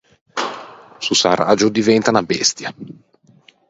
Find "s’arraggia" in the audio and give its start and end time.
1.21-1.67